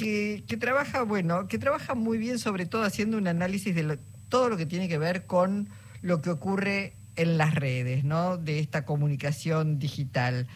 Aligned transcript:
que, 0.00 0.44
que, 0.48 0.56
trabaja, 0.56 1.02
bueno, 1.02 1.46
que 1.46 1.58
trabaja 1.58 1.94
muy 1.94 2.16
bien, 2.16 2.38
sobre 2.38 2.64
todo 2.64 2.84
haciendo 2.84 3.18
un 3.18 3.26
análisis 3.26 3.74
de 3.74 3.98
todo 4.30 4.48
lo 4.48 4.56
que 4.56 4.64
tiene 4.64 4.88
que 4.88 4.96
ver 4.96 5.26
con 5.26 5.68
lo 6.00 6.22
que 6.22 6.30
ocurre 6.30 6.94
en 7.16 7.36
las 7.36 7.54
redes, 7.54 8.02
¿no? 8.02 8.38
De 8.38 8.60
esta 8.60 8.86
comunicación 8.86 9.78
digital. 9.78 10.46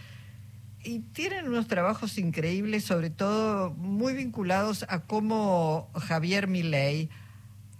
Y 0.83 1.01
tienen 1.01 1.47
unos 1.47 1.69
trabajos 1.69 2.17
increíbles, 2.17 2.85
sobre 2.85 3.11
todo 3.11 3.71
muy 3.73 4.15
vinculados 4.15 4.87
a 4.89 5.01
cómo 5.01 5.91
Javier 5.95 6.49
Milei 6.49 7.11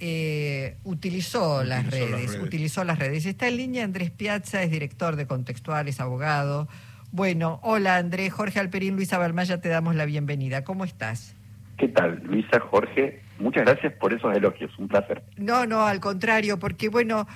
eh, 0.01 0.77
utilizó, 0.85 1.65
las, 1.65 1.91
redes, 1.91 2.39
utilizó 2.43 2.85
las 2.85 2.99
redes. 2.99 3.25
Está 3.25 3.49
en 3.49 3.57
línea 3.57 3.85
Andrés 3.85 4.11
Piazza, 4.11 4.63
es 4.63 4.71
director 4.71 5.17
de 5.17 5.27
Contextuales, 5.27 5.99
abogado. 5.99 6.69
Bueno, 7.11 7.59
hola 7.63 7.97
Andrés, 7.97 8.35
Jorge 8.35 8.61
Alperín, 8.61 8.97
Luisa 8.97 9.17
Balmaya, 9.17 9.63
te 9.63 9.71
damos 9.71 9.95
la 9.95 10.05
bienvenida. 10.05 10.63
¿Cómo 10.63 10.85
estás? 10.85 11.35
¿Qué 11.77 11.89
tal, 11.89 12.23
Luisa, 12.25 12.61
Jorge? 12.61 13.23
Muchas 13.39 13.65
gracias 13.65 13.93
por 13.95 14.13
esos 14.13 14.35
elogios, 14.37 14.71
un 14.79 14.89
placer. 14.89 15.23
No, 15.37 15.67
no, 15.67 15.87
al 15.87 16.01
contrario, 16.01 16.59
porque 16.59 16.89
bueno, 16.89 17.27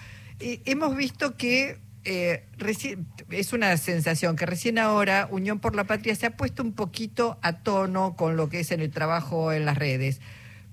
eh, 0.40 0.60
hemos 0.64 0.96
visto 0.96 1.36
que 1.36 1.78
eh, 2.04 2.44
es 3.30 3.52
una 3.52 3.76
sensación 3.76 4.36
que 4.36 4.46
recién 4.46 4.78
ahora 4.78 5.28
Unión 5.30 5.58
por 5.58 5.74
la 5.74 5.84
Patria 5.84 6.14
se 6.14 6.26
ha 6.26 6.36
puesto 6.36 6.62
un 6.62 6.72
poquito 6.72 7.38
a 7.42 7.62
tono 7.62 8.14
con 8.16 8.36
lo 8.36 8.48
que 8.48 8.60
es 8.60 8.70
en 8.70 8.80
el 8.80 8.90
trabajo 8.90 9.52
en 9.52 9.64
las 9.64 9.76
redes. 9.76 10.20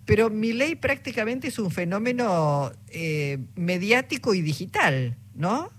Pero 0.05 0.29
mi 0.29 0.53
ley 0.53 0.75
prácticamente 0.75 1.47
es 1.47 1.57
un 1.57 1.71
fenómeno 1.71 2.71
eh, 2.91 3.39
mediático 3.55 4.35
y 4.35 4.41
digital, 4.41 5.15
¿no? 5.33 5.71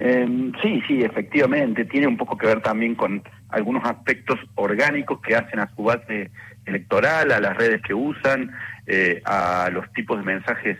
Em, 0.00 0.52
sí, 0.60 0.82
sí, 0.88 1.02
efectivamente. 1.02 1.84
Tiene 1.84 2.08
un 2.08 2.16
poco 2.16 2.36
que 2.36 2.48
ver 2.48 2.60
también 2.60 2.96
con 2.96 3.22
algunos 3.48 3.84
aspectos 3.84 4.40
orgánicos 4.56 5.20
que 5.20 5.36
hacen 5.36 5.60
a 5.60 5.72
su 5.76 5.84
base 5.84 6.32
electoral, 6.64 7.32
a 7.32 7.40
las 7.40 7.56
redes 7.56 7.82
que 7.82 7.94
usan, 7.94 8.52
eh, 8.86 9.20
a 9.24 9.70
los 9.72 9.92
tipos 9.92 10.18
de 10.18 10.24
mensajes 10.24 10.78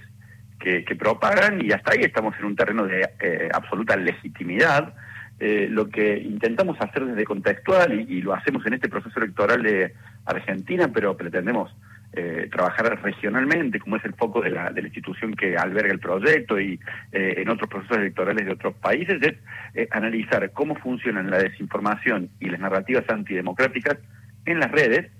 que, 0.58 0.84
propagan 0.96 1.64
y 1.64 1.72
hasta 1.72 1.92
ahí 1.92 2.02
estamos 2.02 2.34
en 2.38 2.44
un 2.44 2.54
terreno 2.54 2.86
de 2.86 3.08
eh, 3.20 3.48
absoluta 3.52 3.96
legitimidad. 3.96 4.94
lo 5.40 5.88
que 5.88 6.18
intentamos 6.18 6.76
hacer 6.80 7.04
desde 7.04 7.24
contextual 7.24 8.06
y, 8.08 8.22
lo 8.22 8.32
hacemos 8.32 8.64
en 8.64 8.74
este 8.74 8.88
proceso 8.88 9.18
electoral 9.18 9.60
de 9.62 9.92
Argentina, 10.24 10.88
pero 10.94 11.16
pretendemos 11.16 11.74
eh, 12.14 12.50
trabajar 12.52 13.00
regionalmente, 13.02 13.80
como 13.80 13.96
es 13.96 14.04
el 14.04 14.12
foco 14.12 14.42
de 14.42 14.50
la, 14.50 14.70
de 14.70 14.82
la 14.82 14.88
institución 14.88 15.32
que 15.32 15.56
alberga 15.56 15.94
el 15.94 15.98
proyecto 15.98 16.60
y 16.60 16.78
eh, 17.10 17.36
en 17.38 17.48
otros 17.48 17.70
procesos 17.70 17.96
electorales 17.96 18.44
de 18.44 18.52
otros 18.52 18.74
países, 18.74 19.16
es 19.22 19.32
eh, 19.72 19.88
analizar 19.90 20.50
cómo 20.52 20.74
funcionan 20.74 21.30
la 21.30 21.38
desinformación 21.38 22.28
y 22.38 22.50
las 22.50 22.60
narrativas 22.60 23.08
antidemocráticas 23.08 23.96
en 24.44 24.60
las 24.60 24.70
redes 24.70 25.10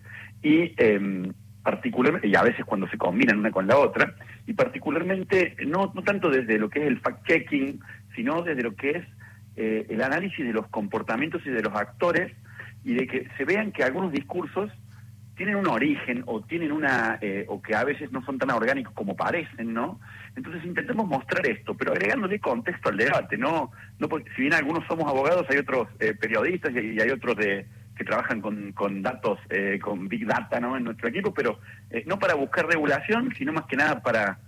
y 0.43 0.75
em, 0.77 1.33
particularmente, 1.63 2.29
y 2.29 2.35
a 2.35 2.43
veces 2.43 2.65
cuando 2.65 2.89
se 2.89 2.99
combinan 2.99 3.39
una 3.39 3.51
con 3.51 3.67
la 3.67 3.79
otra, 3.79 4.15
y 4.47 4.53
particularmente 4.53 5.57
no, 5.67 5.93
no 5.95 6.03
tanto 6.03 6.29
desde 6.31 6.59
lo 6.59 6.69
que 6.69 6.81
es 6.81 6.87
el 6.87 7.01
fact-checking, 7.01 7.81
sino 8.15 8.43
desde 8.43 8.63
lo 8.63 8.75
que 8.75 8.91
es 8.91 9.07
el 9.55 10.01
análisis 10.01 10.47
de 10.47 10.53
los 10.53 10.67
comportamientos 10.69 11.43
y 11.45 11.51
de 11.51 11.63
los 11.63 11.75
actores 11.75 12.33
y 12.85 12.95
de 12.95 13.07
que 13.07 13.29
se 13.37 13.45
vean 13.45 13.71
que 13.71 13.85
algunos 13.85 14.11
discursos 14.11 14.71
tienen 15.37 15.57
un 15.57 15.69
origen 15.69 16.23
o 16.27 16.43
tienen 16.43 16.73
una 16.73 17.19
eh, 17.21 17.47
o 17.49 17.63
que 17.63 17.75
a 17.75 17.85
veces 17.85 18.13
no 18.13 18.25
son 18.25 18.39
tan 18.39 18.51
orgánicos 18.51 18.93
como 18.93 19.17
parecen, 19.17 19.73
¿no? 19.73 19.99
Entonces 20.37 20.65
intentemos 20.65 21.07
mostrar 21.07 21.47
esto, 21.49 21.75
pero 21.75 21.93
agregándole 21.93 22.39
contexto 22.39 22.91
al 22.91 22.97
debate, 22.97 23.39
no 23.39 23.71
no 23.99 24.09
porque 24.09 24.31
si 24.37 24.43
bien 24.43 24.55
algunos 24.55 24.87
somos 24.87 25.07
abogados, 25.07 25.47
hay 25.49 25.59
otros 25.59 25.89
eh, 26.01 26.15
periodistas 26.15 26.73
y, 26.73 27.01
hay 27.01 27.11
otros 27.11 27.37
de 27.37 27.67
que 27.97 28.05
trabajan 28.05 28.41
con, 28.41 28.73
con 28.73 29.03
datos, 29.03 29.39
eh, 29.51 29.79
con 29.83 30.09
big 30.09 30.27
data, 30.27 30.61
¿no? 30.61 30.77
En 30.77 30.85
nuestro 30.85 31.09
equipo, 31.09 31.33
pero 31.35 31.59
no 32.07 32.19
para 32.19 32.35
buscar 32.35 32.67
regulación, 32.67 33.35
sino 33.37 33.53
más 33.53 33.67
que 33.67 33.77
nada 33.77 34.03
para 34.03 34.39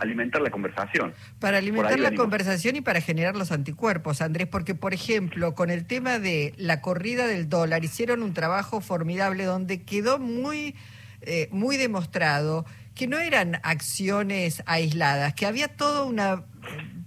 alimentar 0.00 0.40
la 0.40 0.50
conversación. 0.50 1.14
Para 1.38 1.58
alimentar 1.58 1.98
la 2.00 2.14
conversación 2.14 2.76
y 2.76 2.80
para 2.80 3.00
generar 3.00 3.36
los 3.36 3.52
anticuerpos, 3.52 4.20
Andrés, 4.20 4.48
porque 4.48 4.74
por 4.74 4.94
ejemplo, 4.94 5.54
con 5.54 5.70
el 5.70 5.86
tema 5.86 6.18
de 6.18 6.54
la 6.56 6.80
corrida 6.80 7.26
del 7.26 7.48
dólar, 7.48 7.84
hicieron 7.84 8.22
un 8.22 8.32
trabajo 8.34 8.80
formidable 8.80 9.44
donde 9.44 9.82
quedó 9.82 10.18
muy, 10.18 10.74
eh, 11.20 11.48
muy 11.52 11.76
demostrado 11.76 12.64
que 12.94 13.06
no 13.06 13.18
eran 13.18 13.60
acciones 13.62 14.62
aisladas, 14.66 15.34
que 15.34 15.46
había 15.46 15.68
toda 15.68 16.04
una, 16.04 16.44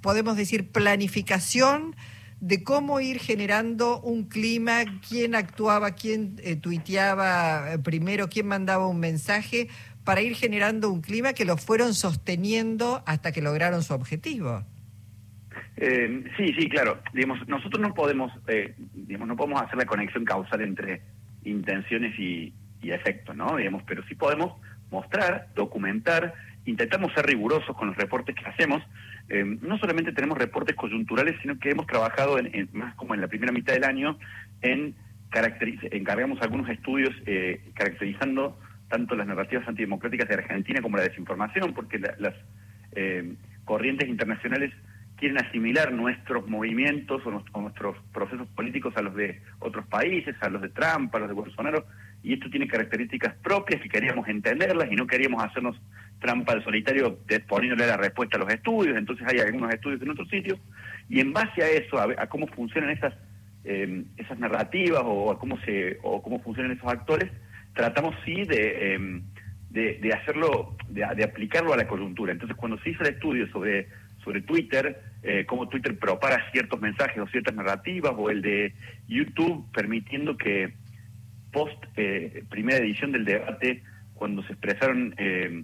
podemos 0.02 0.38
decir, 0.38 0.72
planificación 0.72 1.96
de 2.44 2.62
cómo 2.62 3.00
ir 3.00 3.20
generando 3.20 4.02
un 4.02 4.26
clima, 4.26 4.84
quién 5.08 5.34
actuaba, 5.34 5.92
quién 5.92 6.36
eh, 6.44 6.58
tuiteaba 6.58 7.78
primero, 7.82 8.28
quién 8.28 8.48
mandaba 8.48 8.86
un 8.86 9.00
mensaje 9.00 9.70
para 10.04 10.20
ir 10.20 10.36
generando 10.36 10.92
un 10.92 11.00
clima 11.00 11.32
que 11.32 11.46
lo 11.46 11.56
fueron 11.56 11.94
sosteniendo 11.94 13.02
hasta 13.06 13.32
que 13.32 13.42
lograron 13.42 13.82
su 13.82 13.94
objetivo. 13.94 14.66
Eh, 15.78 16.26
sí, 16.36 16.54
sí, 16.60 16.68
claro. 16.68 17.00
Digamos, 17.14 17.48
nosotros 17.48 17.82
no 17.82 17.94
podemos, 17.94 18.30
eh, 18.50 18.76
digamos, 18.94 19.30
no 19.30 19.38
podemos 19.38 19.62
hacer 19.62 19.78
la 19.78 19.86
conexión 19.86 20.26
causal 20.26 20.64
entre 20.64 21.02
intenciones 21.46 22.20
y, 22.20 22.54
efectos, 22.82 23.34
¿no? 23.34 23.56
Digamos, 23.56 23.84
pero 23.88 24.04
sí 24.10 24.16
podemos 24.16 24.60
mostrar, 24.92 25.48
documentar, 25.56 26.34
intentamos 26.66 27.14
ser 27.14 27.26
rigurosos 27.26 27.74
con 27.78 27.88
los 27.88 27.96
reportes 27.96 28.36
que 28.36 28.46
hacemos. 28.46 28.84
Eh, 29.30 29.44
no 29.62 29.78
solamente 29.78 30.12
tenemos 30.12 30.38
reportes 30.38 30.76
coyunturales, 30.76 31.36
sino 31.42 31.58
que 31.60 31.72
hemos 31.72 31.88
trabajado 31.88 32.38
en, 32.38 32.70
más 32.74 32.94
como 32.96 33.14
en 33.14 33.22
la 33.22 33.28
primera 33.28 33.52
mitad 33.52 33.74
del 33.74 33.86
año 33.86 34.18
en 34.62 34.96
encargamos 35.92 36.40
algunos 36.44 36.70
estudios 36.70 37.12
caracterizando 37.74 38.56
tanto 38.94 39.16
las 39.16 39.26
narrativas 39.26 39.68
antidemocráticas 39.68 40.30
de 40.30 40.36
Argentina 40.36 40.80
como 40.80 40.98
la 40.98 41.04
desinformación, 41.04 41.74
porque 41.74 41.98
las 41.98 42.36
eh, 42.92 43.34
corrientes 43.66 44.08
internacionales 44.08 44.72
quieren 45.16 45.40
asimilar 45.40 45.92
nuestros 45.92 46.48
movimientos 46.48 47.24
o, 47.26 47.60
nuestros 47.62 47.98
procesos 48.14 48.48
políticos 48.50 48.94
a 48.96 49.02
los 49.02 49.16
de 49.16 49.42
otros 49.58 49.88
países, 49.88 50.36
a 50.42 50.50
los 50.50 50.62
de 50.62 50.70
Trump, 50.70 51.16
a 51.16 51.18
los 51.18 51.28
de 51.28 51.34
Bolsonaro, 51.34 51.88
y 52.22 52.34
esto 52.34 52.52
tiene 52.52 52.68
características 52.68 53.34
propias 53.42 53.84
y 53.84 53.90
queríamos 53.90 54.28
entenderlas 54.28 54.92
y 54.92 54.96
no 54.96 55.08
queríamos 55.08 55.44
hacernos 55.44 55.76
trampa 56.24 56.54
al 56.54 56.64
solitario 56.64 57.20
poniéndole 57.48 57.86
la 57.86 57.98
respuesta 57.98 58.38
a 58.38 58.40
los 58.40 58.50
estudios, 58.52 58.98
entonces 58.98 59.28
hay 59.28 59.40
algunos 59.40 59.72
estudios 59.74 60.02
en 60.02 60.10
otros 60.10 60.30
sitios, 60.30 60.58
y 61.10 61.20
en 61.20 61.34
base 61.34 61.62
a 61.62 61.70
eso, 61.70 62.00
a, 62.00 62.28
cómo 62.28 62.48
funcionan 62.48 62.92
esas, 62.92 63.14
eh, 63.66 64.04
esas 64.18 64.40
narrativas 64.40 65.04
o 65.06 65.32
a 65.32 65.38
cómo, 65.38 65.60
se, 65.62 66.00
o 66.02 66.24
cómo 66.24 66.40
funcionan 66.40 66.72
esos 66.72 66.88
actores, 66.88 67.30
tratamos 67.74 68.16
sí 68.26 68.44
de, 68.46 68.94
em, 68.94 69.24
de, 69.70 70.14
hacerlo, 70.14 70.78
de, 70.88 71.24
aplicarlo 71.24 71.74
a 71.74 71.78
la 71.78 71.88
coyuntura. 71.88 72.32
Entonces, 72.32 72.56
cuando 72.56 72.78
se 72.80 72.92
hizo 72.92 73.02
el 73.02 73.16
estudio 73.16 73.48
sobre, 73.50 73.88
sobre 74.24 74.42
Twitter, 74.42 75.02
eh, 75.24 75.46
cómo 75.46 75.68
Twitter 75.68 75.98
propaga 75.98 76.52
ciertos 76.52 76.80
mensajes 76.80 77.18
o 77.18 77.28
ciertas 77.28 77.56
narrativas, 77.56 78.14
o 78.16 78.30
el 78.30 78.42
de 78.42 78.74
YouTube 79.08 79.66
permitiendo 79.74 80.38
que 80.38 80.74
post 81.52 81.84
eh, 81.98 82.44
primera 82.50 82.78
edición 82.78 83.12
del 83.12 83.26
debate, 83.26 83.84
cuando 84.14 84.44
se 84.44 84.54
expresaron 84.54 85.16
eh, 85.18 85.64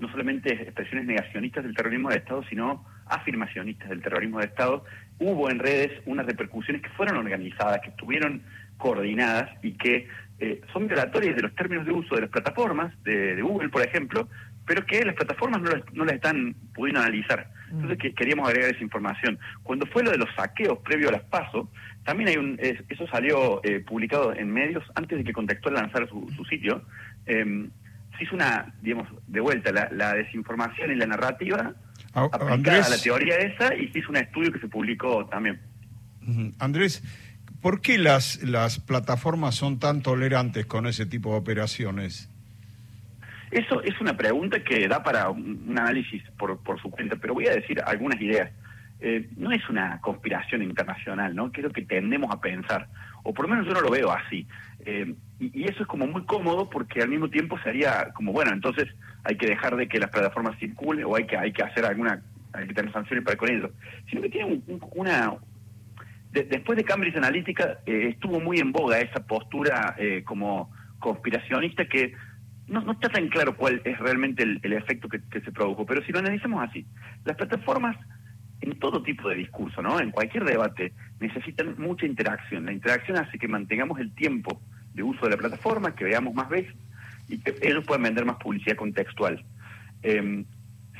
no 0.00 0.10
solamente 0.10 0.52
expresiones 0.52 1.06
negacionistas 1.06 1.62
del 1.62 1.74
terrorismo 1.74 2.08
de 2.08 2.16
Estado, 2.16 2.42
sino 2.48 2.84
afirmacionistas 3.06 3.88
del 3.88 4.02
terrorismo 4.02 4.38
de 4.38 4.46
Estado, 4.46 4.84
hubo 5.18 5.50
en 5.50 5.58
redes 5.58 6.02
unas 6.06 6.26
repercusiones 6.26 6.82
que 6.82 6.88
fueron 6.90 7.18
organizadas, 7.18 7.80
que 7.82 7.90
estuvieron 7.90 8.42
coordinadas 8.78 9.50
y 9.62 9.72
que 9.72 10.08
eh, 10.38 10.62
son 10.72 10.88
violatorias 10.88 11.36
de 11.36 11.42
los 11.42 11.54
términos 11.54 11.84
de 11.84 11.92
uso 11.92 12.14
de 12.14 12.22
las 12.22 12.30
plataformas, 12.30 12.94
de, 13.04 13.40
Google, 13.42 13.68
por 13.68 13.82
ejemplo, 13.82 14.26
pero 14.66 14.86
que 14.86 15.04
las 15.04 15.14
plataformas 15.14 15.60
no 15.60 15.70
las, 15.70 15.92
no 15.92 16.04
las 16.04 16.14
están 16.14 16.54
pudiendo 16.74 17.00
analizar. 17.00 17.50
Entonces 17.70 17.98
que, 17.98 18.14
queríamos 18.14 18.48
agregar 18.48 18.70
esa 18.70 18.82
información. 18.82 19.38
Cuando 19.62 19.86
fue 19.86 20.02
lo 20.02 20.10
de 20.10 20.18
los 20.18 20.28
saqueos 20.34 20.78
previo 20.78 21.10
a 21.10 21.12
las 21.12 21.22
PASO, 21.24 21.70
también 22.04 22.30
hay 22.30 22.36
un, 22.36 22.58
eso 22.60 23.06
salió 23.08 23.60
eh, 23.64 23.80
publicado 23.80 24.32
en 24.34 24.50
medios 24.50 24.82
antes 24.94 25.18
de 25.18 25.24
que 25.24 25.32
Contextual 25.32 25.74
lanzara 25.74 26.06
su, 26.06 26.26
su 26.34 26.44
sitio. 26.46 26.82
Em, 27.26 27.70
hizo 28.24 28.34
una, 28.34 28.72
digamos, 28.82 29.08
de 29.26 29.40
vuelta, 29.40 29.72
la, 29.72 30.14
desinformación 30.14 30.92
y 30.92 30.96
la 30.96 31.06
narrativa 31.06 31.74
ah, 32.14 32.28
aplicada 32.32 32.86
a 32.86 32.90
la 32.90 32.98
teoría 32.98 33.36
esa 33.36 33.74
y 33.74 33.88
se 33.88 34.00
hizo 34.00 34.10
un 34.10 34.16
estudio 34.16 34.52
que 34.52 34.60
se 34.60 34.68
publicó 34.68 35.26
también. 35.26 35.60
Andrés, 36.58 37.02
¿Por 37.60 37.82
qué 37.82 37.98
las, 37.98 38.42
las 38.42 38.80
plataformas 38.80 39.54
son 39.54 39.78
tan 39.78 40.00
tolerantes 40.00 40.64
con 40.64 40.86
ese 40.86 41.04
tipo 41.04 41.32
de 41.32 41.38
operaciones? 41.38 42.30
Eso 43.50 43.82
es 43.82 44.00
una 44.00 44.16
pregunta 44.16 44.62
que 44.64 44.88
da 44.88 45.02
para 45.02 45.28
un 45.28 45.66
análisis 45.76 46.22
por, 46.38 46.58
por 46.62 46.80
su 46.80 46.90
cuenta, 46.90 47.16
pero 47.16 47.34
voy 47.34 47.48
a 47.48 47.54
decir 47.54 47.82
algunas 47.84 48.20
ideas. 48.20 48.50
Eh, 49.00 49.28
no 49.36 49.50
es 49.52 49.68
una 49.68 50.00
conspiración 50.00 50.62
internacional, 50.62 51.34
¿no? 51.34 51.52
Creo 51.52 51.70
que 51.70 51.82
tendemos 51.82 52.32
a 52.32 52.40
pensar, 52.40 52.88
o 53.24 53.34
por 53.34 53.46
lo 53.46 53.54
menos 53.54 53.66
yo 53.66 53.74
no 53.74 53.80
lo 53.82 53.90
veo 53.90 54.10
así. 54.10 54.46
Eh, 54.86 55.14
y, 55.40 55.64
eso 55.64 55.82
es 55.82 55.88
como 55.88 56.06
muy 56.06 56.22
cómodo 56.24 56.68
porque 56.68 57.00
al 57.00 57.08
mismo 57.08 57.28
tiempo 57.28 57.58
sería 57.60 58.10
como, 58.14 58.32
bueno, 58.32 58.52
entonces 58.52 58.88
hay 59.24 59.36
que 59.36 59.46
dejar 59.46 59.76
de 59.76 59.88
que 59.88 59.98
las 59.98 60.10
plataformas 60.10 60.58
circulen 60.58 61.04
o 61.06 61.16
hay 61.16 61.26
que 61.26 61.36
hay 61.36 61.52
que 61.52 61.62
hacer 61.62 61.84
alguna, 61.86 62.22
hay 62.52 62.68
que 62.68 62.74
tener 62.74 62.92
sanciones 62.92 63.24
para 63.24 63.36
con 63.36 63.50
ellos. 63.50 63.70
Sino 64.08 64.22
que 64.22 64.28
tiene 64.28 64.60
una, 64.94 65.34
después 66.30 66.76
de 66.76 66.84
Cambridge 66.84 67.16
Analytica 67.16 67.78
eh, 67.86 68.08
estuvo 68.10 68.38
muy 68.38 68.58
en 68.58 68.70
boga 68.70 69.00
esa 69.00 69.26
postura 69.26 69.94
eh, 69.98 70.22
como 70.24 70.70
conspiracionista 70.98 71.86
que 71.86 72.14
no, 72.68 72.92
está 72.92 73.08
tan 73.08 73.28
claro 73.28 73.56
cuál 73.56 73.80
es 73.84 73.98
realmente 73.98 74.44
el, 74.44 74.72
efecto 74.72 75.08
que, 75.08 75.20
se 75.40 75.50
produjo, 75.50 75.84
pero 75.84 76.04
si 76.04 76.12
lo 76.12 76.20
analizamos 76.20 76.68
así, 76.68 76.86
las 77.24 77.36
plataformas 77.36 77.96
en 78.60 78.78
todo 78.78 79.02
tipo 79.02 79.28
de 79.28 79.36
discurso, 79.36 79.82
¿no? 79.82 79.98
En 79.98 80.12
cualquier 80.12 80.44
debate 80.44 80.92
necesitan 81.18 81.74
mucha 81.78 82.06
interacción. 82.06 82.66
La 82.66 82.72
interacción 82.72 83.16
hace 83.16 83.38
que 83.38 83.48
mantengamos 83.48 83.98
el 83.98 84.14
tiempo 84.14 84.60
de 84.94 85.02
uso 85.02 85.24
de 85.24 85.30
la 85.30 85.36
plataforma, 85.36 85.94
que 85.94 86.04
veamos 86.04 86.34
más 86.34 86.48
veces 86.48 86.74
y 87.28 87.38
que 87.38 87.54
ellos 87.62 87.84
puedan 87.84 88.02
vender 88.02 88.24
más 88.24 88.36
publicidad 88.36 88.76
contextual. 88.76 89.44
Em, 90.02 90.44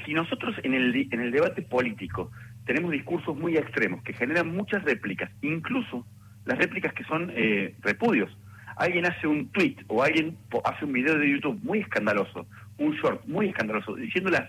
si 0.05 0.15
nosotros 0.15 0.55
en 0.63 0.75
el, 0.75 1.09
en 1.11 1.21
el 1.21 1.31
debate 1.31 1.63
político 1.63 2.31
tenemos 2.65 2.93
discursos 2.93 3.37
muy 3.37 3.57
extremos 3.57 4.03
que 4.03 4.13
generan 4.13 4.55
muchas 4.55 4.83
réplicas, 4.85 5.31
incluso 5.43 6.07
las 6.45 6.59
réplicas 6.59 6.93
que 6.95 7.05
son 7.05 7.33
eh, 7.35 7.75
repudios, 7.81 8.31
alguien 8.77 9.07
hace 9.07 9.27
un 9.27 9.49
tweet 9.49 9.77
o 9.89 10.03
alguien 10.03 10.37
hace 10.65 10.85
un 10.85 10.93
video 10.93 11.19
de 11.19 11.31
YouTube 11.31 11.59
muy 11.63 11.81
escandaloso, 11.81 12.47
un 12.79 12.93
short 12.93 13.27
muy 13.27 13.49
escandaloso, 13.49 13.95
diciendo 13.95 14.31
las 14.31 14.49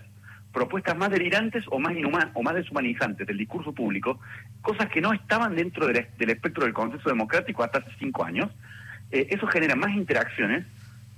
propuestas 0.52 0.96
más 0.96 1.10
delirantes 1.10 1.64
o 1.70 1.78
más 1.78 1.94
inhumanas 1.96 2.30
o 2.34 2.42
más 2.42 2.54
deshumanizantes 2.54 3.26
del 3.26 3.38
discurso 3.38 3.72
público, 3.72 4.20
cosas 4.60 4.88
que 4.90 5.00
no 5.00 5.12
estaban 5.12 5.56
dentro 5.56 5.86
del, 5.86 6.06
espectro 6.18 6.64
del 6.64 6.74
consenso 6.74 7.08
democrático 7.08 7.62
hasta 7.62 7.78
hace 7.78 7.90
cinco 7.98 8.24
años, 8.24 8.50
eh, 9.12 9.28
eso 9.30 9.46
genera 9.46 9.76
más 9.76 9.94
interacciones 9.94 10.64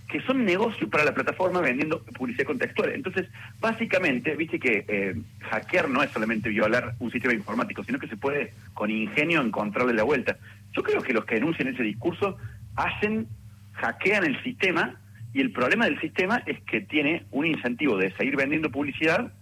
que 0.08 0.20
son 0.22 0.44
negocios 0.44 0.88
para 0.90 1.04
la 1.04 1.14
plataforma 1.14 1.60
vendiendo 1.60 2.02
publicidad 2.04 2.46
contextual. 2.46 2.90
Entonces, 2.90 3.26
básicamente, 3.58 4.36
viste 4.36 4.60
que 4.60 4.84
eh, 4.86 5.16
hackear 5.50 5.88
no 5.88 6.02
es 6.02 6.10
solamente 6.10 6.50
violar 6.50 6.94
un 7.00 7.10
sistema 7.10 7.34
informático, 7.34 7.82
sino 7.82 7.98
que 7.98 8.06
se 8.06 8.16
puede 8.16 8.52
con 8.74 8.90
ingenio 8.90 9.40
encontrarle 9.40 9.94
la 9.94 10.02
vuelta. 10.02 10.36
Yo 10.72 10.82
creo 10.82 11.02
que 11.02 11.14
los 11.14 11.24
que 11.24 11.36
denuncian 11.36 11.68
ese 11.68 11.82
discurso 11.82 12.36
hacen, 12.76 13.26
hackean 13.72 14.24
el 14.24 14.40
sistema 14.42 15.00
y 15.32 15.40
el 15.40 15.50
problema 15.50 15.86
del 15.86 16.00
sistema 16.00 16.42
es 16.46 16.60
que 16.60 16.80
tiene 16.80 17.24
un 17.32 17.46
incentivo 17.46 17.96
de 17.96 18.12
seguir 18.16 18.36
vendiendo 18.36 18.70
publicidad 18.70 19.32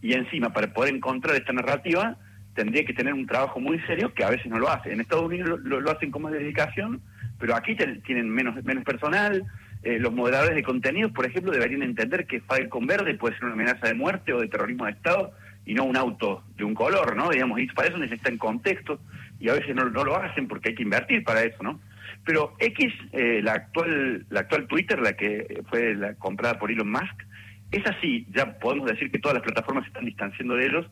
y 0.00 0.14
encima 0.14 0.50
para 0.52 0.72
poder 0.72 0.94
encontrar 0.94 1.36
esta 1.36 1.52
narrativa 1.52 2.16
tendría 2.54 2.84
que 2.84 2.92
tener 2.92 3.14
un 3.14 3.26
trabajo 3.26 3.60
muy 3.60 3.78
serio 3.80 4.12
que 4.14 4.24
a 4.24 4.30
veces 4.30 4.46
no 4.46 4.58
lo 4.58 4.70
hace. 4.70 4.92
En 4.92 5.00
Estados 5.00 5.24
Unidos 5.24 5.60
lo, 5.62 5.90
hacen 5.90 6.10
como 6.10 6.30
dedicación, 6.30 7.00
pero 7.42 7.56
aquí 7.56 7.74
tienen 7.74 8.30
menos, 8.30 8.62
menos 8.62 8.84
personal. 8.84 9.44
Eh, 9.82 9.98
los 9.98 10.12
moderadores 10.12 10.54
de 10.54 10.62
contenidos, 10.62 11.10
por 11.10 11.26
ejemplo, 11.26 11.50
deberían 11.50 11.82
entender 11.82 12.24
que 12.24 12.40
Falcon 12.40 12.86
Verde 12.86 13.14
puede 13.14 13.34
ser 13.34 13.46
una 13.46 13.54
amenaza 13.54 13.88
de 13.88 13.94
muerte 13.94 14.32
o 14.32 14.38
de 14.38 14.46
terrorismo 14.46 14.84
de 14.84 14.92
Estado 14.92 15.32
y 15.66 15.74
no 15.74 15.82
un 15.82 15.96
auto 15.96 16.44
de 16.56 16.62
un 16.62 16.72
color, 16.72 17.16
¿no? 17.16 17.30
Digamos, 17.30 17.58
y 17.58 17.66
para 17.66 17.88
eso 17.88 17.98
necesitan 17.98 18.38
contexto 18.38 19.00
y 19.40 19.48
a 19.48 19.54
veces 19.54 19.74
no, 19.74 19.90
no 19.90 20.04
lo 20.04 20.16
hacen 20.16 20.46
porque 20.46 20.68
hay 20.68 20.76
que 20.76 20.84
invertir 20.84 21.24
para 21.24 21.42
eso, 21.42 21.60
¿no? 21.64 21.80
Pero 22.24 22.54
X, 22.60 22.94
eh, 23.10 23.40
la 23.42 23.54
actual 23.54 24.24
la 24.30 24.38
actual 24.38 24.68
Twitter, 24.68 25.00
la 25.00 25.14
que 25.14 25.64
fue 25.68 25.96
la 25.96 26.14
comprada 26.14 26.60
por 26.60 26.70
Elon 26.70 26.92
Musk, 26.92 27.24
es 27.72 27.84
así, 27.88 28.24
ya 28.32 28.56
podemos 28.60 28.88
decir 28.88 29.10
que 29.10 29.18
todas 29.18 29.34
las 29.34 29.42
plataformas 29.42 29.82
se 29.82 29.88
están 29.88 30.04
distanciando 30.04 30.54
de 30.54 30.66
ellos 30.66 30.86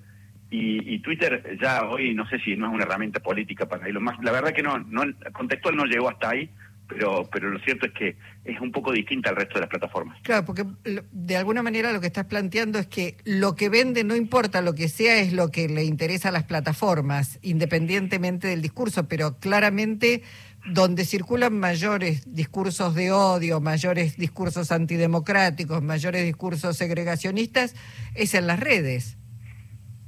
y, 0.51 0.99
Twitter 1.01 1.57
ya 1.61 1.85
hoy 1.85 2.15
no 2.15 2.29
sé 2.29 2.39
si 2.41 2.57
no 2.57 2.67
es 2.67 2.75
una 2.75 2.85
herramienta 2.85 3.21
política 3.21 3.67
para 3.67 3.87
Elon 3.87 4.03
Musk. 4.03 4.23
La 4.23 4.33
verdad 4.33 4.53
que 4.53 4.63
no, 4.63 4.79
no 4.79 5.03
contextual 5.33 5.77
no 5.77 5.85
llegó 5.85 6.09
hasta 6.09 6.31
ahí, 6.31 6.51
pero, 6.89 7.29
pero 7.33 7.51
lo 7.51 7.61
cierto 7.61 7.87
es 7.87 7.93
que 7.93 8.17
es 8.45 8.61
un 8.61 8.73
poco 8.73 8.93
distinta 8.93 9.31
al 9.31 9.37
resto 9.37 9.55
de 9.55 9.61
las 9.61 9.71
plataformas. 9.71 10.19
Claro, 10.23 10.45
porque 10.45 10.67
de 10.85 11.37
alguna 11.37 11.63
manera 11.63 11.93
lo 11.93 12.01
que 12.01 12.09
estás 12.09 12.27
planteando 12.27 12.81
es 12.81 12.89
que 12.89 13.17
lo 13.25 13.55
que 13.55 13.69
vende, 13.69 14.03
no 14.03 14.17
importa 14.17 14.61
lo 14.61 14.75
que 14.75 14.89
sea, 14.89 15.19
es 15.19 15.33
lo 15.33 15.51
que 15.51 15.69
le 15.69 15.85
interesa 15.85 16.31
a 16.31 16.33
las 16.33 16.45
plataformas, 16.45 17.39
independientemente 17.43 18.49
del 18.49 18.61
discurso, 18.61 19.07
pero 19.07 19.39
claramente 19.39 20.23
donde 20.67 21.05
circulan 21.05 21.59
mayores 21.59 22.23
discursos 22.35 22.95
de 22.95 23.13
odio, 23.13 23.61
mayores 23.61 24.17
discursos 24.17 24.73
antidemocráticos, 24.73 25.83
mayores 25.83 26.25
discursos 26.25 26.77
segregacionistas, 26.77 27.75
es 28.15 28.35
en 28.35 28.47
las 28.47 28.61
redes. 28.61 29.17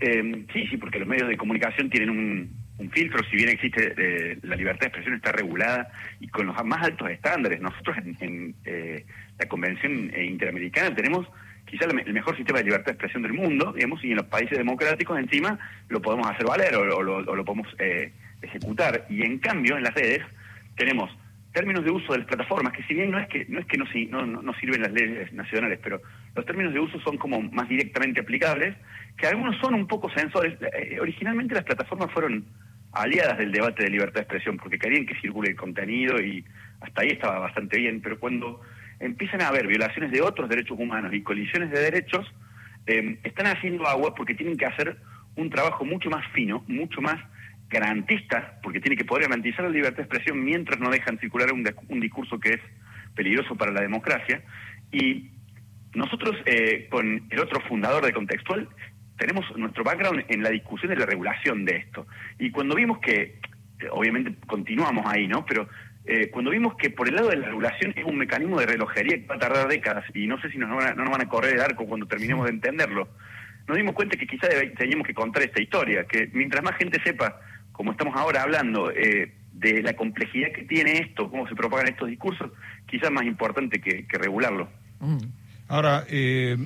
Eh, 0.04 0.46
sí, 0.52 0.66
sí, 0.66 0.76
porque 0.78 0.98
los 0.98 1.06
medios 1.06 1.28
de 1.28 1.36
comunicación 1.36 1.88
tienen 1.88 2.10
un, 2.10 2.62
filtro, 2.90 3.22
si 3.30 3.36
bien 3.36 3.50
existe 3.50 3.94
eh, 3.96 4.38
la 4.42 4.56
libertad 4.56 4.80
de 4.80 4.86
expresión 4.86 5.14
está 5.14 5.30
regulada 5.30 5.92
y 6.18 6.26
con 6.26 6.46
los 6.48 6.64
más 6.64 6.82
altos 6.82 7.08
estándares. 7.08 7.60
Nosotros 7.60 7.96
en, 8.18 8.56
eh, 8.64 9.06
la 9.38 9.46
Convención 9.46 10.12
Interamericana 10.18 10.92
tenemos 10.92 11.28
quizá 11.64 11.84
el 11.84 12.12
mejor 12.12 12.36
sistema 12.36 12.58
de 12.58 12.64
libertad 12.64 12.86
de 12.86 12.92
expresión 12.92 13.22
del 13.22 13.34
mundo, 13.34 13.72
digamos, 13.72 14.02
y 14.02 14.10
en 14.10 14.16
los 14.16 14.26
países 14.26 14.58
democráticos 14.58 15.16
encima 15.16 15.56
lo 15.88 16.02
podemos 16.02 16.26
hacer 16.26 16.44
valer 16.44 16.74
o, 16.74 16.84
lo, 16.84 17.18
o 17.18 17.36
lo, 17.36 17.44
podemos 17.44 17.68
ejecutar. 18.42 19.06
Y 19.08 19.22
en 19.22 19.38
cambio, 19.38 19.76
en 19.76 19.84
las 19.84 19.94
redes 19.94 20.22
tenemos 20.76 21.08
términos 21.52 21.84
de 21.84 21.92
uso 21.92 22.12
de 22.12 22.18
las 22.18 22.26
plataformas, 22.26 22.72
que 22.72 22.82
si 22.82 22.94
bien 22.94 23.12
no 23.12 23.18
es 23.20 23.28
que 23.28 23.46
no 23.48 23.60
es 23.60 23.66
que 23.66 23.78
no, 23.78 23.86
no, 24.26 24.42
no, 24.42 24.54
sirven 24.54 24.82
las 24.82 24.92
leyes 24.92 25.32
nacionales, 25.32 25.78
pero 25.82 26.00
los 26.34 26.44
términos 26.44 26.72
de 26.72 26.80
uso 26.80 26.98
son 27.00 27.16
como 27.16 27.40
más 27.42 27.68
directamente 27.68 28.20
aplicables, 28.20 28.74
que 29.16 29.26
algunos 29.26 29.58
son 29.60 29.74
un 29.74 29.86
poco 29.86 30.10
sensores. 30.10 30.58
Eh, 30.60 30.98
originalmente 31.00 31.54
las 31.54 31.64
plataformas 31.64 32.10
fueron 32.12 32.44
aliadas 32.92 33.38
del 33.38 33.52
debate 33.52 33.84
de 33.84 33.90
libertad 33.90 34.16
de 34.16 34.20
expresión, 34.22 34.56
porque 34.56 34.78
querían 34.78 35.06
que 35.06 35.18
circule 35.20 35.50
el 35.50 35.56
contenido 35.56 36.20
y 36.20 36.44
hasta 36.80 37.02
ahí 37.02 37.08
estaba 37.08 37.38
bastante 37.38 37.78
bien, 37.78 38.00
pero 38.02 38.18
cuando 38.18 38.60
empiezan 39.00 39.42
a 39.42 39.48
haber 39.48 39.66
violaciones 39.66 40.12
de 40.12 40.20
otros 40.20 40.48
derechos 40.48 40.78
humanos 40.78 41.12
y 41.14 41.22
colisiones 41.22 41.70
de 41.70 41.80
derechos, 41.80 42.26
eh, 42.86 43.18
están 43.24 43.46
haciendo 43.46 43.86
agua 43.86 44.14
porque 44.14 44.34
tienen 44.34 44.56
que 44.56 44.66
hacer 44.66 44.96
un 45.36 45.50
trabajo 45.50 45.84
mucho 45.84 46.10
más 46.10 46.26
fino, 46.32 46.64
mucho 46.68 47.00
más 47.00 47.16
garantista, 47.70 48.60
porque 48.62 48.80
tiene 48.80 48.96
que 48.96 49.04
poder 49.04 49.24
garantizar 49.24 49.64
la 49.64 49.70
libertad 49.70 49.98
de 49.98 50.02
expresión 50.02 50.44
mientras 50.44 50.78
no 50.78 50.90
dejan 50.90 51.18
circular 51.18 51.52
un, 51.52 52.00
discurso 52.00 52.38
que 52.38 52.54
es 52.54 52.60
peligroso 53.14 53.56
para 53.56 53.72
la 53.72 53.80
democracia. 53.80 54.42
Y 54.92 55.30
nosotros, 55.94 56.36
eh, 56.44 56.86
con 56.90 57.26
el 57.30 57.40
otro 57.40 57.60
fundador 57.62 58.04
de 58.04 58.12
Contextual, 58.12 58.68
tenemos 59.22 59.44
nuestro 59.56 59.84
background 59.84 60.24
en 60.28 60.42
la 60.42 60.50
discusión 60.50 60.90
de 60.90 60.98
la 60.98 61.06
regulación 61.06 61.64
de 61.64 61.76
esto. 61.76 62.08
Y 62.40 62.50
cuando 62.50 62.74
vimos 62.74 62.98
que, 62.98 63.38
eh, 63.78 63.88
obviamente 63.92 64.34
continuamos 64.48 65.06
ahí, 65.06 65.28
¿no? 65.28 65.46
Pero 65.46 65.68
eh, 66.04 66.28
cuando 66.30 66.50
vimos 66.50 66.74
que 66.74 66.90
por 66.90 67.08
el 67.08 67.14
lado 67.14 67.28
de 67.28 67.36
la 67.36 67.46
regulación 67.46 67.94
es 67.94 68.04
un 68.04 68.18
mecanismo 68.18 68.58
de 68.58 68.66
relojería 68.66 69.18
que 69.18 69.26
va 69.26 69.36
a 69.36 69.38
tardar 69.38 69.68
décadas 69.68 70.04
y 70.12 70.26
no 70.26 70.40
sé 70.40 70.50
si 70.50 70.58
nos 70.58 70.68
no 70.68 71.04
nos 71.04 71.10
van 71.10 71.20
a 71.20 71.28
correr 71.28 71.54
el 71.54 71.60
arco 71.60 71.86
cuando 71.86 72.06
terminemos 72.06 72.46
de 72.46 72.50
entenderlo, 72.50 73.08
nos 73.68 73.76
dimos 73.76 73.94
cuenta 73.94 74.16
que 74.16 74.26
quizá 74.26 74.48
teníamos 74.76 75.06
que 75.06 75.14
contar 75.14 75.44
esta 75.44 75.62
historia, 75.62 76.04
que 76.04 76.28
mientras 76.32 76.64
más 76.64 76.74
gente 76.76 77.00
sepa 77.04 77.40
como 77.70 77.92
estamos 77.92 78.16
ahora 78.16 78.42
hablando, 78.42 78.90
eh, 78.90 79.32
de 79.52 79.82
la 79.82 79.94
complejidad 79.94 80.50
que 80.52 80.62
tiene 80.62 80.98
esto, 80.98 81.30
cómo 81.30 81.46
se 81.46 81.54
propagan 81.54 81.86
estos 81.86 82.08
discursos, 82.08 82.50
quizás 82.86 83.12
más 83.12 83.24
importante 83.24 83.80
que, 83.80 84.04
regularlo. 84.18 84.68
Mm. 84.98 85.18
Ahora, 85.68 86.04
eh, 86.10 86.56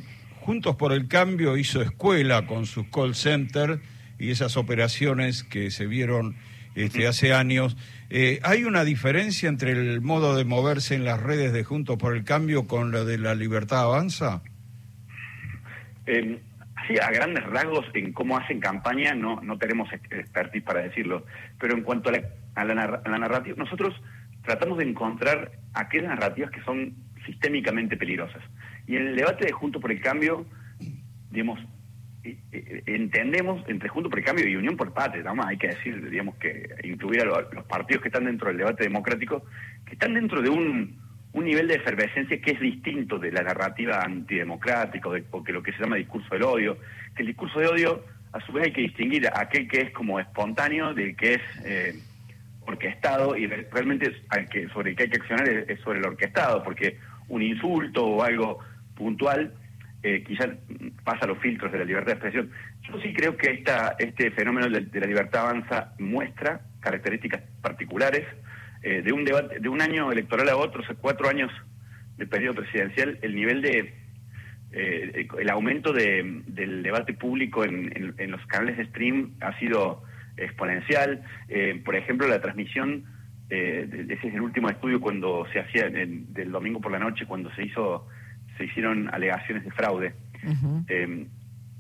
Juntos 0.46 0.76
por 0.76 0.92
el 0.92 1.08
Cambio 1.08 1.56
hizo 1.56 1.82
escuela 1.82 2.46
con 2.46 2.66
sus 2.66 2.86
call 2.86 3.16
centers 3.16 3.80
y 4.16 4.30
esas 4.30 4.56
operaciones 4.56 5.42
que 5.42 5.72
se 5.72 5.88
vieron 5.88 6.36
este, 6.76 7.08
hace 7.08 7.34
años. 7.34 7.76
Eh, 8.10 8.38
¿Hay 8.44 8.62
una 8.62 8.84
diferencia 8.84 9.48
entre 9.48 9.72
el 9.72 10.00
modo 10.02 10.36
de 10.36 10.44
moverse 10.44 10.94
en 10.94 11.04
las 11.04 11.20
redes 11.20 11.52
de 11.52 11.64
Juntos 11.64 11.96
por 11.96 12.14
el 12.14 12.22
Cambio 12.22 12.68
con 12.68 12.92
la 12.92 13.02
de 13.02 13.18
la 13.18 13.34
Libertad 13.34 13.80
Avanza? 13.80 14.42
Sí, 16.06 16.38
a 17.02 17.10
grandes 17.10 17.42
rasgos 17.42 17.84
en 17.94 18.12
cómo 18.12 18.38
hacen 18.38 18.60
campaña 18.60 19.16
no, 19.16 19.40
no 19.40 19.58
tenemos 19.58 19.92
expertise 19.92 20.62
para 20.62 20.82
decirlo, 20.82 21.26
pero 21.58 21.74
en 21.74 21.82
cuanto 21.82 22.10
a 22.10 22.12
la, 22.12 22.22
a 22.54 22.64
la, 22.64 23.18
narrativa, 23.18 23.56
nosotros 23.58 24.00
tratamos 24.44 24.78
de 24.78 24.84
encontrar 24.84 25.50
aquellas 25.74 26.10
narrativas 26.10 26.52
que 26.52 26.62
son 26.62 26.94
sistémicamente 27.26 27.96
peligrosas. 27.96 28.44
Y 28.86 28.96
en 28.96 29.08
el 29.08 29.16
debate 29.16 29.46
de 29.46 29.52
Junto 29.52 29.80
por 29.80 29.90
el 29.90 30.00
Cambio, 30.00 30.46
digamos, 31.30 31.60
entendemos 32.86 33.62
entre 33.68 33.88
Junto 33.88 34.10
por 34.10 34.18
el 34.18 34.24
Cambio 34.24 34.48
y 34.48 34.56
Unión 34.56 34.76
por 34.76 34.92
Patria, 34.92 35.22
¿no? 35.22 35.42
hay 35.44 35.56
que 35.56 35.68
decir, 35.68 36.10
digamos, 36.10 36.36
que 36.36 36.68
incluir 36.84 37.22
a 37.22 37.24
los 37.24 37.64
partidos 37.66 38.02
que 38.02 38.08
están 38.08 38.24
dentro 38.24 38.48
del 38.48 38.58
debate 38.58 38.84
democrático, 38.84 39.44
que 39.84 39.94
están 39.94 40.14
dentro 40.14 40.42
de 40.42 40.50
un 40.50 41.06
un 41.36 41.44
nivel 41.44 41.68
de 41.68 41.74
efervescencia 41.74 42.40
que 42.40 42.52
es 42.52 42.60
distinto 42.60 43.18
de 43.18 43.30
la 43.30 43.42
narrativa 43.42 44.02
antidemocrática, 44.02 45.10
de, 45.10 45.22
o 45.30 45.44
lo 45.46 45.62
que 45.62 45.72
se 45.72 45.80
llama 45.80 45.96
discurso 45.96 46.30
del 46.30 46.44
odio. 46.44 46.78
Que 47.14 47.22
el 47.22 47.26
discurso 47.26 47.60
de 47.60 47.66
odio, 47.66 48.04
a 48.32 48.40
su 48.40 48.52
vez, 48.52 48.64
hay 48.64 48.72
que 48.72 48.80
distinguir 48.80 49.28
aquel 49.28 49.68
que 49.68 49.82
es 49.82 49.90
como 49.90 50.18
espontáneo 50.18 50.94
del 50.94 51.14
que 51.14 51.34
es 51.34 51.42
eh, 51.66 51.94
orquestado 52.62 53.36
y 53.36 53.46
realmente 53.46 54.12
sobre 54.72 54.90
el 54.90 54.96
que 54.96 55.02
hay 55.02 55.10
que 55.10 55.18
accionar 55.18 55.46
es, 55.46 55.78
sobre 55.80 55.98
el 55.98 56.06
orquestado, 56.06 56.62
porque 56.62 56.96
un 57.28 57.42
insulto 57.42 58.06
o 58.06 58.22
algo 58.22 58.60
puntual 58.96 59.54
eh, 60.02 60.22
quizás 60.24 60.50
pasa 61.04 61.26
los 61.26 61.38
filtros 61.38 61.72
de 61.72 61.78
la 61.78 61.84
libertad 61.84 62.12
de 62.12 62.12
expresión. 62.12 62.50
Yo 62.82 63.00
sí 63.00 63.12
creo 63.12 63.36
que 63.36 63.50
esta, 63.50 63.96
este 63.98 64.30
fenómeno 64.30 64.68
de 64.68 65.00
la 65.00 65.06
libertad 65.06 65.48
avanza 65.48 65.94
muestra 65.98 66.60
características 66.80 67.42
particulares 67.60 68.24
eh, 68.82 69.02
de 69.02 69.12
un 69.12 69.24
debate, 69.24 69.58
de 69.58 69.68
un 69.68 69.82
año 69.82 70.12
electoral 70.12 70.48
a 70.48 70.56
otro, 70.56 70.82
o 70.82 70.86
sea, 70.86 70.94
cuatro 70.94 71.28
años 71.28 71.50
de 72.18 72.26
periodo 72.26 72.54
presidencial, 72.54 73.18
el 73.22 73.34
nivel 73.34 73.62
de 73.62 73.94
eh, 74.70 75.26
el 75.38 75.50
aumento 75.50 75.92
de, 75.92 76.42
del 76.46 76.84
debate 76.84 77.14
público 77.14 77.64
en, 77.64 78.14
en, 78.16 78.30
los 78.30 78.44
canales 78.46 78.76
de 78.76 78.86
stream 78.86 79.32
ha 79.40 79.58
sido 79.58 80.04
exponencial. 80.36 81.24
Eh, 81.48 81.82
por 81.84 81.96
ejemplo, 81.96 82.28
la 82.28 82.40
transmisión, 82.40 83.04
ese 83.48 84.12
es 84.12 84.34
el 84.34 84.40
último 84.40 84.68
estudio 84.68 85.00
cuando 85.00 85.46
se 85.52 85.60
hacía 85.60 85.88
del 85.88 86.52
domingo 86.52 86.80
por 86.80 86.92
la 86.92 86.98
noche, 86.98 87.26
cuando 87.26 87.52
se 87.54 87.64
hizo 87.64 88.06
se 88.56 88.64
hicieron 88.64 89.08
alegaciones 89.12 89.64
de 89.64 89.70
fraude. 89.70 90.14
Eh, 90.88 91.26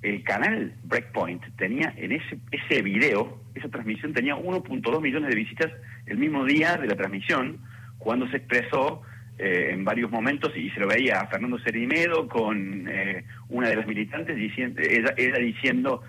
el 0.02 0.22
canal 0.24 0.74
Breakpoint 0.84 1.42
tenía 1.56 1.92
en 1.96 2.12
ese, 2.12 2.38
ese 2.50 2.82
video, 2.82 3.40
esa 3.54 3.68
transmisión 3.68 4.12
tenía 4.12 4.36
1.2 4.36 5.00
millones 5.00 5.30
de 5.30 5.36
visitas 5.36 5.72
el 6.06 6.18
mismo 6.18 6.44
día 6.44 6.76
de 6.76 6.86
la 6.86 6.96
transmisión, 6.96 7.58
cuando 7.98 8.28
se 8.28 8.36
expresó 8.36 9.02
eh, 9.38 9.70
en 9.72 9.84
varios 9.84 10.10
momentos 10.10 10.56
y 10.56 10.70
se 10.70 10.80
lo 10.80 10.86
veía 10.86 11.20
a 11.20 11.26
Fernando 11.28 11.58
Serimedo 11.58 12.28
con 12.28 12.86
eh, 12.88 13.24
una 13.48 13.68
de 13.68 13.76
las 13.76 13.86
militantes 13.86 14.36
diciendo, 14.36 14.80
ella, 14.80 15.38
diciendo 15.38 16.02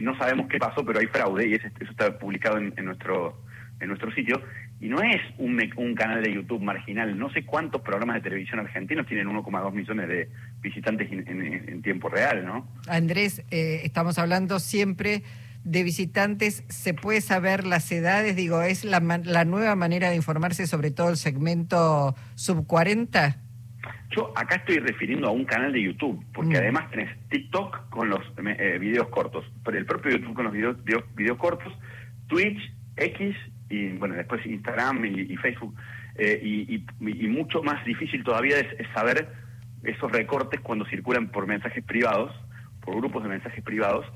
no 0.00 0.16
sabemos 0.16 0.46
qué 0.48 0.56
pasó 0.56 0.82
pero 0.82 0.98
hay 0.98 1.06
fraude 1.08 1.46
y 1.46 1.54
eso, 1.54 1.66
está 1.78 2.18
publicado 2.18 2.56
en, 2.56 2.72
nuestro 2.86 3.42
en 3.80 3.88
nuestro 3.88 4.10
sitio 4.12 4.40
y 4.84 4.88
no 4.90 5.00
es 5.00 5.22
un, 5.38 5.58
un 5.78 5.94
canal 5.94 6.22
de 6.22 6.34
YouTube 6.34 6.60
marginal. 6.60 7.18
No 7.18 7.30
sé 7.30 7.46
cuántos 7.46 7.80
programas 7.80 8.16
de 8.16 8.20
televisión 8.20 8.60
argentinos 8.60 9.06
tienen 9.06 9.28
1,2 9.28 9.72
millones 9.72 10.08
de 10.08 10.28
visitantes 10.60 11.10
en, 11.10 11.80
tiempo 11.80 12.10
real, 12.10 12.44
¿no? 12.44 12.68
Andrés, 12.86 13.42
eh, 13.50 13.80
estamos 13.84 14.18
hablando 14.18 14.58
siempre 14.58 15.22
de 15.64 15.82
visitantes. 15.84 16.64
¿Se 16.68 16.92
puede 16.92 17.22
saber 17.22 17.66
las 17.66 17.90
edades? 17.92 18.36
Digo, 18.36 18.60
¿es 18.60 18.84
la, 18.84 19.00
la 19.24 19.46
nueva 19.46 19.74
manera 19.74 20.10
de 20.10 20.16
informarse 20.16 20.66
sobre 20.66 20.90
todo 20.90 21.08
el 21.08 21.16
segmento 21.16 22.14
sub 22.34 22.66
40? 22.66 23.38
Yo 24.14 24.34
acá 24.36 24.56
estoy 24.56 24.80
refiriendo 24.80 25.28
a 25.28 25.30
un 25.30 25.46
canal 25.46 25.72
de 25.72 25.82
YouTube, 25.82 26.22
porque 26.34 26.56
mm. 26.56 26.60
además 26.60 26.90
tenés 26.90 27.08
TikTok 27.30 27.88
con 27.88 28.10
los 28.10 28.20
eh, 28.36 28.76
videos 28.78 29.08
cortos, 29.08 29.46
pero 29.64 29.78
el 29.78 29.86
propio 29.86 30.10
YouTube 30.10 30.34
con 30.34 30.44
los 30.44 30.52
videos, 30.52 30.76
videos 31.14 31.38
cortos, 31.38 31.72
Twitch, 32.28 32.58
X 32.96 33.34
y 33.74 33.88
bueno, 33.98 34.14
después 34.14 34.44
Instagram 34.46 35.04
y, 35.04 35.36
Facebook. 35.36 35.74
Eh, 36.16 36.40
y, 36.42 37.28
mucho 37.28 37.62
más 37.62 37.84
difícil 37.84 38.22
todavía 38.22 38.58
es, 38.58 38.68
saber 38.94 39.28
esos 39.82 40.10
recortes 40.12 40.60
cuando 40.60 40.84
circulan 40.86 41.28
por 41.28 41.46
mensajes 41.46 41.84
privados, 41.84 42.32
por 42.80 42.96
grupos 42.96 43.22
de 43.22 43.28
mensajes 43.28 43.62
privados, 43.64 44.06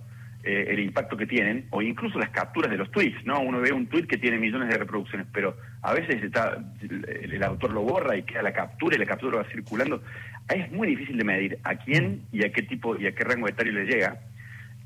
eh, 0.45 0.67
el 0.71 0.81
impacto 0.81 1.17
que 1.17 1.27
tienen, 1.27 1.67
o 1.71 1.83
incluso 1.83 2.19
las 2.19 2.31
capturas 2.31 2.71
de 2.71 2.79
los 2.79 2.91
tweets, 2.93 3.25
¿no? 3.25 3.41
Uno 3.41 3.61
ve 3.61 3.73
un 3.73 3.89
tweet 3.89 4.07
que 4.07 4.19
tiene 4.19 4.39
millones 4.39 4.69
de 4.69 4.79
reproducciones, 4.79 5.27
pero 5.33 5.57
a 5.83 5.93
veces 5.93 6.23
está 6.23 6.59
el, 6.81 7.43
autor 7.43 7.73
lo 7.73 7.83
borra 7.83 8.17
y 8.17 8.23
queda 8.23 8.43
la 8.43 8.53
captura 8.53 8.97
y 8.97 8.99
la 8.99 9.07
captura 9.07 9.39
va 9.39 9.45
circulando. 9.51 10.03
Es 10.49 10.71
muy 10.71 10.89
difícil 10.89 11.19
de 11.19 11.25
medir 11.25 11.59
a 11.65 11.75
quién 11.75 12.23
y 12.33 12.45
a 12.45 12.53
qué 12.53 12.63
tipo 12.63 12.97
y 12.97 13.07
a 13.07 13.15
qué 13.15 13.25
rango 13.25 13.49
etario 13.49 13.73
le 13.73 13.85
llega. 13.85 14.21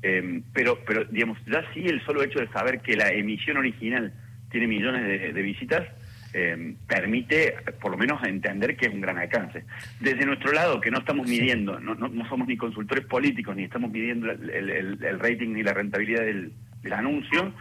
Eh, 0.01 0.41
pero, 0.51 0.79
pero, 0.85 1.05
digamos, 1.05 1.37
ya 1.45 1.63
sí 1.73 1.85
el 1.85 2.03
solo 2.05 2.23
hecho 2.23 2.39
de 2.39 2.49
saber 2.49 2.81
que 2.81 2.97
la 2.97 3.09
emisión 3.09 3.57
original 3.57 4.11
tiene 4.53 4.67
millones 4.67 5.33
de, 5.33 5.41
visitas, 5.41 5.81
eh, 6.31 6.75
permite 6.87 7.55
por 7.81 7.91
lo 7.91 7.97
menos 7.97 8.23
entender 8.23 8.77
que 8.77 8.85
es 8.85 8.93
un 8.93 9.01
gran 9.01 9.17
alcance. 9.17 9.65
Desde 9.99 10.27
nuestro 10.27 10.53
lado, 10.53 10.79
que 10.79 10.91
no 10.91 10.99
estamos 10.99 11.27
midiendo, 11.27 11.79
no, 11.79 11.95
no, 11.95 12.29
somos 12.29 12.47
ni 12.47 12.55
consultores 12.55 13.03
políticos, 13.05 13.55
ni 13.55 13.63
estamos 13.63 13.89
midiendo 13.89 14.31
el, 14.31 15.19
rating 15.19 15.53
ni 15.53 15.63
la 15.63 15.73
rentabilidad 15.73 16.21
del, 16.21 16.53
anuncio, 16.93 17.51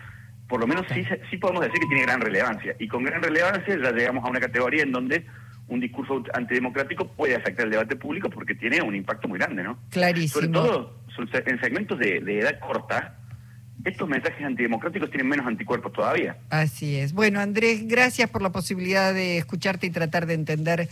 por 0.49 0.61
lo 0.61 0.67
menos 0.67 0.85
sí, 0.93 1.03
sí 1.31 1.39
podemos 1.39 1.63
decir 1.63 1.81
que 1.81 1.87
tiene 1.87 2.03
gran 2.03 2.21
relevancia. 2.21 2.77
Y 2.79 2.89
con 2.89 3.05
gran 3.05 3.23
relevancia 3.23 3.75
ya 3.83 3.91
llegamos 3.93 4.23
a 4.25 4.29
una 4.29 4.41
categoría 4.41 4.83
en 4.83 4.93
donde 4.93 5.25
un 5.69 5.81
discurso 5.81 6.23
antidemocrático 6.35 7.09
puede 7.09 7.37
afectar 7.37 7.65
el 7.65 7.71
debate 7.71 7.97
público 7.97 8.29
porque 8.29 8.55
tiene 8.55 8.83
un 8.83 8.95
impacto 8.95 9.29
muy 9.29 9.39
grande, 9.39 9.63
¿no? 9.63 9.79
Clarísimo. 9.91 10.43
Sobre 10.43 10.49
todo 10.49 10.99
en 11.47 11.61
segmentos 11.61 11.99
de 11.99 12.19
edad 12.19 12.59
corta, 12.59 13.22
estos 13.85 14.09
mensajes 14.09 14.45
antidemocráticos 14.45 15.11
tienen 15.11 15.29
menos 15.29 15.47
anticuerpos 15.47 15.93
todavía. 15.93 16.37
Así 16.51 16.97
es. 16.97 17.13
Bueno, 17.13 17.41
Andrés, 17.41 17.87
gracias 17.87 18.31
por 18.31 18.43
la 18.43 18.51
posibilidad 18.51 19.13
de 19.13 19.39
escucharte 19.39 19.87
y 19.87 19.91
tratar 19.91 20.27
de 20.27 20.35
entender 20.35 20.89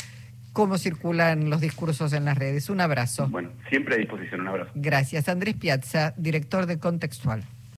cómo 0.53 0.79
circulan 0.79 1.51
los 1.51 1.61
discursos 1.61 2.13
en 2.13 2.25
las 2.25 2.37
redes. 2.37 2.71
Un 2.71 2.81
abrazo. 2.81 3.29
Bueno, 3.29 3.51
siempre 3.69 3.95
a 3.95 3.99
disposición. 3.99 4.41
Un 4.41 4.49
abrazo. 4.49 4.71
Gracias. 4.75 5.29
Andrés 5.29 5.55
Piazza, 5.55 6.15
director 6.17 6.67
de 6.67 6.79
Contextual. 6.79 7.45